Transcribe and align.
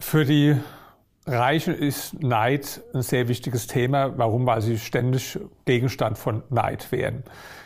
Für 0.00 0.24
die 0.24 0.56
Reichen 1.26 1.74
ist 1.74 2.20
Neid 2.22 2.80
ein 2.94 3.02
sehr 3.02 3.28
wichtiges 3.28 3.66
Thema. 3.66 4.16
Warum? 4.18 4.46
Weil 4.46 4.62
sie 4.62 4.78
ständig 4.78 5.38
Gegenstand 5.66 6.18
von 6.18 6.42
Neid 6.48 6.90
werden. 6.90 7.22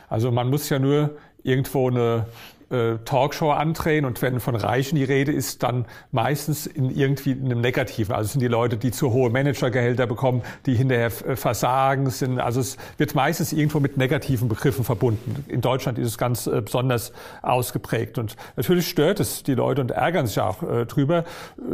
Also 0.08 0.30
man 0.30 0.50
muss 0.50 0.68
ja 0.68 0.78
nur 0.78 1.16
irgendwo 1.42 1.88
eine 1.88 2.26
äh, 2.70 2.98
Talkshow 3.04 3.50
andrehen 3.50 4.04
und 4.04 4.22
wenn 4.22 4.40
von 4.40 4.54
Reichen 4.54 4.96
die 4.96 5.04
Rede 5.04 5.32
ist, 5.32 5.62
dann 5.62 5.84
meistens 6.12 6.66
in 6.66 6.90
irgendwie 6.90 7.32
einem 7.32 7.60
Negativen. 7.60 8.14
Also 8.14 8.26
es 8.26 8.32
sind 8.32 8.40
die 8.40 8.48
Leute, 8.48 8.76
die 8.76 8.90
zu 8.90 9.12
hohe 9.12 9.30
Managergehälter 9.30 10.06
bekommen, 10.06 10.42
die 10.66 10.74
hinterher 10.74 11.06
äh, 11.06 11.36
versagen 11.36 12.10
sind. 12.10 12.40
Also 12.40 12.60
es 12.60 12.76
wird 12.96 13.14
meistens 13.14 13.52
irgendwo 13.52 13.80
mit 13.80 13.96
negativen 13.96 14.48
Begriffen 14.48 14.84
verbunden. 14.84 15.44
In 15.48 15.60
Deutschland 15.60 15.98
ist 15.98 16.08
es 16.08 16.18
ganz 16.18 16.46
äh, 16.46 16.62
besonders 16.62 17.12
ausgeprägt 17.42 18.18
und 18.18 18.36
natürlich 18.56 18.88
stört 18.88 19.20
es 19.20 19.42
die 19.42 19.54
Leute 19.54 19.80
und 19.80 19.90
ärgern 19.90 20.26
sich 20.26 20.40
auch 20.40 20.62
drüber. 20.86 21.24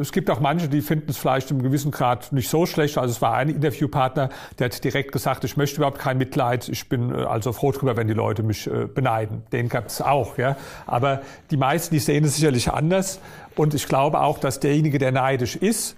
Es 0.00 0.12
gibt 0.12 0.30
auch 0.30 0.40
manche, 0.40 0.68
die 0.68 0.80
finden 0.80 1.10
es 1.10 1.16
vielleicht 1.16 1.50
im 1.50 1.62
gewissen 1.62 1.90
Grad 1.90 2.32
nicht 2.32 2.48
so 2.48 2.66
schlecht. 2.66 2.98
Also 2.98 3.12
es 3.12 3.22
war 3.22 3.34
ein 3.34 3.48
Interviewpartner, 3.48 4.30
der 4.58 4.66
hat 4.66 4.82
direkt 4.82 5.12
gesagt, 5.12 5.44
ich 5.44 5.56
möchte 5.56 5.76
überhaupt 5.76 5.98
kein 5.98 6.18
Mitleid. 6.18 6.68
Ich 6.68 6.88
bin 6.88 7.12
also 7.12 7.52
froh 7.52 7.72
drüber, 7.72 7.96
wenn 7.96 8.08
die 8.08 8.14
Leute 8.14 8.42
mich 8.42 8.68
beneiden. 8.94 9.42
Den 9.52 9.68
gab 9.68 9.86
es 9.86 10.00
auch, 10.02 10.38
ja. 10.38 10.56
Aber 10.86 11.22
die 11.50 11.56
meisten, 11.56 11.94
die 11.94 12.00
sehen 12.00 12.24
es 12.24 12.36
sicherlich 12.36 12.70
anders. 12.70 13.20
Und 13.56 13.74
ich 13.74 13.86
glaube 13.86 14.20
auch, 14.20 14.38
dass 14.38 14.60
derjenige, 14.60 14.98
der 14.98 15.12
neidisch 15.12 15.56
ist, 15.56 15.96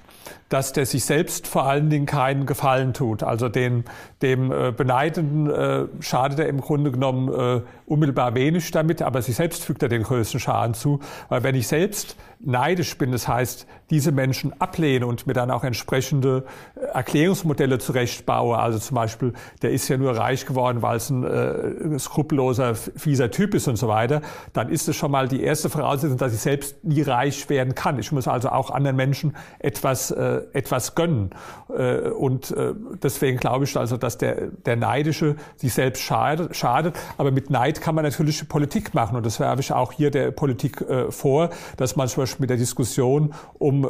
dass 0.49 0.73
der 0.73 0.87
sich 0.87 1.05
selbst 1.05 1.47
vor 1.47 1.65
allen 1.65 1.91
Dingen 1.91 2.07
keinen 2.07 2.47
Gefallen 2.47 2.93
tut. 2.93 3.23
Also 3.23 3.49
den, 3.49 3.85
dem 4.21 4.53
äh, 4.53 4.73
Beneidenden 4.73 5.51
äh, 5.51 5.87
schadet 6.01 6.39
er 6.39 6.49
im 6.49 6.61
Grunde 6.61 6.93
genommen 6.93 7.29
äh, 7.29 7.63
unmittelbar 7.87 8.35
wenig 8.35 8.71
damit, 8.71 9.03
aber 9.03 9.23
sich 9.23 9.37
selbst 9.37 9.65
fügt 9.65 9.83
er 9.83 9.89
den 9.89 10.03
größten 10.03 10.41
Schaden 10.41 10.75
zu. 10.75 11.01
Weil 11.29 11.43
wenn 11.43 11.55
ich 11.55 11.69
selbst 11.69 12.17
neidisch 12.45 12.99
bin, 12.99 13.13
das 13.13 13.29
heißt, 13.29 13.67
diese 13.91 14.11
Menschen 14.11 14.59
ablehne 14.61 15.07
und 15.07 15.27
mir 15.27 15.33
dann 15.33 15.51
auch 15.51 15.65
entsprechende 15.65 16.45
äh, 16.75 16.87
Erklärungsmodelle 16.87 17.79
zurechtbaue, 17.79 18.59
also 18.59 18.79
zum 18.79 18.95
Beispiel, 18.97 19.33
der 19.63 19.71
ist 19.71 19.89
ja 19.89 19.97
nur 19.97 20.17
reich 20.17 20.47
geworden, 20.47 20.83
weil 20.83 20.97
es 20.97 21.11
ein 21.11 21.25
äh, 21.25 21.99
skrupelloser, 21.99 22.75
fieser 22.75 23.31
Typ 23.31 23.55
ist 23.55 23.69
und 23.69 23.77
so 23.77 23.89
weiter, 23.89 24.23
dann 24.53 24.69
ist 24.69 24.89
es 24.89 24.97
schon 24.97 25.11
mal 25.11 25.29
die 25.29 25.43
erste 25.43 25.71
Voraussetzung, 25.71 26.19
dass 26.19 26.35
ich 26.35 26.41
selbst 26.41 26.83
nie 26.85 27.03
reich 27.03 27.49
werden 27.49 27.75
kann. 27.75 27.99
Ich 27.99 28.13
muss 28.13 28.27
also 28.29 28.49
auch 28.49 28.71
anderen 28.71 28.97
Menschen 28.97 29.37
etwas 29.59 30.11
äh, 30.23 30.59
etwas 30.59 30.95
gönnen. 30.95 31.31
Äh, 31.69 32.11
und 32.11 32.51
äh, 32.53 32.75
deswegen 33.03 33.39
glaube 33.39 33.65
ich 33.65 33.77
also, 33.77 33.97
dass 33.97 34.19
der, 34.19 34.49
der 34.65 34.77
Neidische 34.77 35.37
sich 35.57 35.75
selbst 35.75 36.03
schadet, 36.03 36.57
schadet. 36.57 36.97
Aber 37.19 37.31
mit 37.31 37.51
Neid 37.51 37.81
kann 37.81 37.95
man 37.95 38.05
natürlich 38.05 38.49
Politik 38.49 38.95
machen. 38.95 39.17
Und 39.17 39.27
das 39.27 39.41
werfe 39.41 39.61
ich 39.61 39.73
auch 39.73 39.93
hier 39.93 40.11
der 40.11 40.31
Politik 40.31 40.81
äh, 40.81 41.11
vor, 41.11 41.51
dass 41.77 41.97
man 41.97 42.09
zum 42.09 42.23
Beispiel 42.23 42.43
mit 42.43 42.51
der 42.51 42.57
Diskussion 42.57 43.35
um 43.59 43.87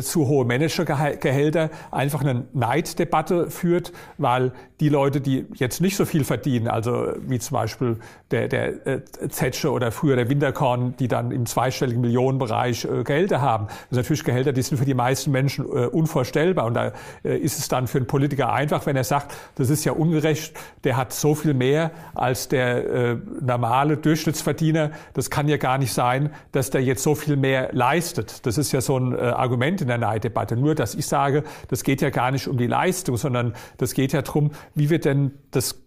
zu 0.00 0.26
hohe 0.26 0.44
Managergehälter 0.46 1.70
einfach 1.90 2.22
eine 2.22 2.44
Neiddebatte 2.54 3.50
führt, 3.50 3.92
weil 4.16 4.52
die 4.82 4.88
Leute, 4.88 5.20
die 5.20 5.46
jetzt 5.54 5.80
nicht 5.80 5.96
so 5.96 6.04
viel 6.04 6.24
verdienen, 6.24 6.66
also 6.66 7.12
wie 7.20 7.38
zum 7.38 7.54
Beispiel 7.54 7.98
der, 8.32 8.48
der 8.48 8.86
äh, 8.86 9.00
Zetsche 9.28 9.70
oder 9.70 9.92
früher 9.92 10.16
der 10.16 10.28
Winterkorn, 10.28 10.96
die 10.98 11.06
dann 11.06 11.30
im 11.30 11.46
zweistelligen 11.46 12.00
Millionenbereich 12.00 12.84
äh, 12.84 13.04
Gehälter 13.04 13.40
haben. 13.40 13.66
Das 13.66 13.76
sind 13.90 13.98
natürlich 13.98 14.24
Gehälter, 14.24 14.52
die 14.52 14.62
sind 14.62 14.78
für 14.78 14.84
die 14.84 14.94
meisten 14.94 15.30
Menschen 15.30 15.41
äh, 15.48 15.86
unvorstellbar. 15.86 16.66
Und 16.66 16.74
da 16.74 16.92
äh, 17.24 17.36
ist 17.36 17.58
es 17.58 17.68
dann 17.68 17.86
für 17.86 17.98
einen 17.98 18.06
Politiker 18.06 18.52
einfach, 18.52 18.86
wenn 18.86 18.96
er 18.96 19.04
sagt, 19.04 19.34
das 19.56 19.70
ist 19.70 19.84
ja 19.84 19.92
ungerecht, 19.92 20.54
der 20.84 20.96
hat 20.96 21.12
so 21.12 21.34
viel 21.34 21.54
mehr 21.54 21.90
als 22.14 22.48
der 22.48 22.86
äh, 22.86 23.16
normale 23.40 23.96
Durchschnittsverdiener. 23.96 24.90
Das 25.14 25.30
kann 25.30 25.48
ja 25.48 25.56
gar 25.56 25.78
nicht 25.78 25.92
sein, 25.92 26.30
dass 26.52 26.70
der 26.70 26.82
jetzt 26.82 27.02
so 27.02 27.14
viel 27.14 27.36
mehr 27.36 27.70
leistet. 27.72 28.46
Das 28.46 28.58
ist 28.58 28.72
ja 28.72 28.80
so 28.80 28.98
ein 28.98 29.18
Argument 29.18 29.80
in 29.80 29.88
der 29.88 29.98
Neiddebatte. 29.98 30.56
Nur, 30.56 30.74
dass 30.74 30.94
ich 30.94 31.06
sage, 31.06 31.44
das 31.68 31.84
geht 31.84 32.00
ja 32.00 32.10
gar 32.10 32.30
nicht 32.30 32.48
um 32.48 32.56
die 32.56 32.66
Leistung, 32.66 33.16
sondern 33.16 33.54
das 33.78 33.94
geht 33.94 34.12
ja 34.12 34.22
darum, 34.22 34.52
wie 34.74 34.90
wird 34.90 35.04
denn 35.04 35.32
das 35.50 35.80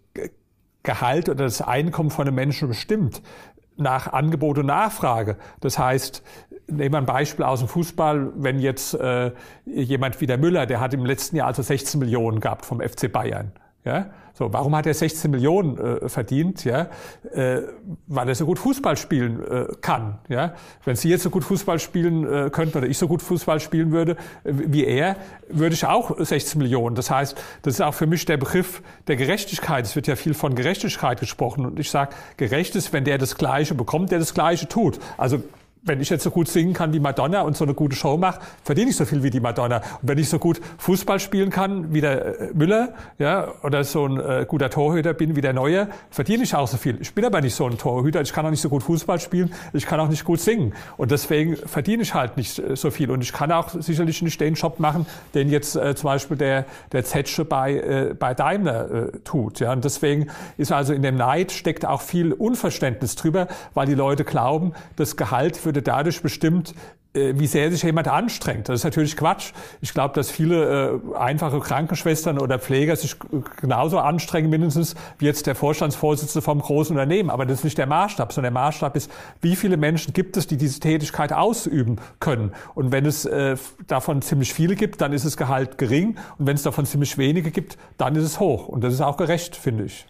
Gehalt 0.85 1.27
oder 1.27 1.43
das 1.43 1.61
Einkommen 1.61 2.11
von 2.11 2.27
einem 2.27 2.35
Menschen 2.35 2.69
bestimmt 2.69 3.21
nach 3.77 4.13
Angebot 4.13 4.57
und 4.57 4.67
Nachfrage. 4.67 5.37
Das 5.59 5.77
heißt, 5.77 6.23
nehmen 6.67 6.93
wir 6.93 6.97
ein 6.97 7.05
Beispiel 7.05 7.45
aus 7.45 7.59
dem 7.59 7.67
Fußball, 7.67 8.31
wenn 8.35 8.59
jetzt 8.59 8.93
äh, 8.93 9.31
jemand 9.65 10.21
wie 10.21 10.25
der 10.25 10.37
Müller, 10.37 10.65
der 10.65 10.79
hat 10.79 10.93
im 10.93 11.05
letzten 11.05 11.35
Jahr 11.35 11.47
also 11.47 11.61
16 11.61 11.99
Millionen 11.99 12.39
gehabt 12.39 12.65
vom 12.65 12.81
FC 12.81 13.11
Bayern. 13.11 13.51
Ja? 13.85 14.07
So, 14.33 14.51
warum 14.51 14.75
hat 14.75 14.85
er 14.85 14.93
16 14.93 15.31
Millionen 15.31 15.77
äh, 15.77 16.09
verdient? 16.09 16.65
Ja? 16.65 16.89
Äh, 17.33 17.61
weil 18.07 18.27
er 18.27 18.35
so 18.35 18.45
gut 18.45 18.59
Fußball 18.59 18.97
spielen 18.97 19.41
äh, 19.41 19.67
kann. 19.79 20.19
Ja? 20.27 20.55
Wenn 20.83 20.97
Sie 20.97 21.07
jetzt 21.09 21.23
so 21.23 21.29
gut 21.29 21.45
Fußball 21.45 21.79
spielen 21.79 22.25
äh, 22.25 22.49
könnten 22.49 22.79
oder 22.79 22.87
ich 22.87 22.97
so 22.97 23.07
gut 23.07 23.21
Fußball 23.21 23.61
spielen 23.61 23.91
würde 23.91 24.13
äh, 24.43 24.51
wie 24.51 24.85
er, 24.85 25.15
würde 25.47 25.75
ich 25.75 25.85
auch 25.85 26.17
16 26.17 26.59
Millionen. 26.59 26.95
Das 26.95 27.09
heißt, 27.09 27.41
das 27.61 27.75
ist 27.75 27.81
auch 27.81 27.93
für 27.93 28.07
mich 28.07 28.25
der 28.25 28.37
Begriff 28.37 28.81
der 29.07 29.15
Gerechtigkeit. 29.15 29.85
Es 29.85 29.95
wird 29.95 30.07
ja 30.07 30.17
viel 30.17 30.33
von 30.33 30.55
Gerechtigkeit 30.55 31.19
gesprochen 31.19 31.65
und 31.65 31.79
ich 31.79 31.89
sage, 31.89 32.13
gerecht 32.35 32.75
ist, 32.75 32.91
wenn 32.91 33.05
der 33.05 33.17
das 33.17 33.37
Gleiche 33.37 33.75
bekommt, 33.75 34.11
der 34.11 34.19
das 34.19 34.33
Gleiche 34.33 34.67
tut. 34.67 34.99
Also 35.17 35.43
wenn 35.85 36.01
ich 36.01 36.09
jetzt 36.09 36.23
so 36.23 36.31
gut 36.31 36.47
singen 36.47 36.73
kann 36.73 36.93
wie 36.93 36.99
Madonna 36.99 37.41
und 37.41 37.55
so 37.55 37.63
eine 37.63 37.73
gute 37.73 37.95
Show 37.95 38.17
mache, 38.17 38.39
verdiene 38.63 38.89
ich 38.89 38.95
so 38.95 39.05
viel 39.05 39.23
wie 39.23 39.29
die 39.29 39.39
Madonna. 39.39 39.77
Und 39.77 40.09
wenn 40.09 40.17
ich 40.17 40.29
so 40.29 40.39
gut 40.39 40.59
Fußball 40.79 41.19
spielen 41.19 41.51
kann 41.51 41.93
wie 41.93 42.01
der 42.01 42.39
äh, 42.41 42.53
Müller, 42.53 42.93
ja, 43.19 43.53
oder 43.63 43.83
so 43.83 44.05
ein 44.07 44.19
äh, 44.19 44.45
guter 44.47 44.69
Torhüter 44.69 45.13
bin 45.13 45.35
wie 45.35 45.41
der 45.41 45.53
Neue, 45.53 45.87
verdiene 46.09 46.43
ich 46.43 46.55
auch 46.55 46.67
so 46.67 46.77
viel. 46.77 46.99
Ich 47.01 47.13
bin 47.13 47.23
aber 47.23 47.39
nicht 47.41 47.55
so 47.55 47.67
ein 47.67 47.77
Torhüter, 47.77 48.21
ich 48.21 48.33
kann 48.33 48.45
auch 48.45 48.49
nicht 48.49 48.61
so 48.61 48.69
gut 48.69 48.83
Fußball 48.83 49.19
spielen, 49.19 49.53
ich 49.73 49.85
kann 49.85 49.99
auch 49.99 50.09
nicht 50.09 50.25
gut 50.25 50.39
singen. 50.39 50.73
Und 50.97 51.11
deswegen 51.11 51.55
verdiene 51.55 52.03
ich 52.03 52.13
halt 52.13 52.37
nicht 52.37 52.57
äh, 52.59 52.75
so 52.75 52.89
viel. 52.89 53.11
Und 53.11 53.21
ich 53.21 53.31
kann 53.31 53.51
auch 53.51 53.69
sicherlich 53.69 54.21
nicht 54.21 54.41
den 54.41 54.55
Job 54.55 54.79
machen, 54.79 55.05
den 55.33 55.49
jetzt 55.49 55.75
äh, 55.75 55.95
zum 55.95 56.07
Beispiel 56.07 56.37
der, 56.37 56.65
der 56.91 57.03
Zetsche 57.03 57.45
bei, 57.45 57.75
äh, 57.75 58.15
bei 58.17 58.33
Daimler 58.33 58.91
äh, 58.91 59.19
tut. 59.23 59.59
Ja. 59.59 59.71
Und 59.73 59.85
deswegen 59.85 60.27
ist 60.57 60.71
also 60.71 60.93
in 60.93 61.03
dem 61.03 61.15
Neid 61.15 61.51
steckt 61.51 61.85
auch 61.85 62.01
viel 62.01 62.33
Unverständnis 62.33 63.15
drüber, 63.15 63.47
weil 63.73 63.85
die 63.85 63.93
Leute 63.93 64.23
glauben, 64.23 64.73
das 64.95 65.15
Gehalt 65.15 65.57
würde 65.75 65.81
dadurch 65.81 66.21
bestimmt, 66.21 66.73
äh, 67.13 67.33
wie 67.35 67.47
sehr 67.47 67.69
sich 67.69 67.83
jemand 67.83 68.07
anstrengt. 68.07 68.69
Das 68.69 68.79
ist 68.79 68.83
natürlich 68.85 69.17
Quatsch. 69.17 69.51
Ich 69.81 69.93
glaube, 69.93 70.15
dass 70.15 70.31
viele 70.31 71.01
äh, 71.13 71.17
einfache 71.17 71.59
Krankenschwestern 71.59 72.39
oder 72.39 72.59
Pfleger 72.59 72.95
sich 72.95 73.17
genauso 73.59 73.99
anstrengen, 73.99 74.49
mindestens 74.49 74.95
wie 75.19 75.25
jetzt 75.25 75.47
der 75.47 75.55
Vorstandsvorsitzende 75.55 76.41
vom 76.41 76.59
großen 76.59 76.95
Unternehmen. 76.95 77.29
Aber 77.29 77.45
das 77.45 77.59
ist 77.59 77.63
nicht 77.65 77.77
der 77.77 77.87
Maßstab, 77.87 78.31
sondern 78.31 78.53
der 78.53 78.61
Maßstab 78.61 78.95
ist, 78.95 79.11
wie 79.41 79.55
viele 79.55 79.75
Menschen 79.75 80.13
gibt 80.13 80.37
es, 80.37 80.47
die 80.47 80.57
diese 80.57 80.79
Tätigkeit 80.79 81.33
ausüben 81.33 81.97
können. 82.19 82.53
Und 82.73 82.91
wenn 82.93 83.05
es 83.05 83.25
äh, 83.25 83.57
davon 83.87 84.21
ziemlich 84.21 84.53
viele 84.53 84.75
gibt, 84.75 85.01
dann 85.01 85.11
ist 85.11 85.25
das 85.25 85.35
Gehalt 85.35 85.77
gering. 85.77 86.17
Und 86.37 86.47
wenn 86.47 86.55
es 86.55 86.63
davon 86.63 86.85
ziemlich 86.85 87.17
wenige 87.17 87.51
gibt, 87.51 87.77
dann 87.97 88.15
ist 88.15 88.23
es 88.23 88.39
hoch. 88.39 88.69
Und 88.69 88.83
das 88.83 88.93
ist 88.93 89.01
auch 89.01 89.17
gerecht, 89.17 89.57
finde 89.57 89.85
ich. 89.85 90.05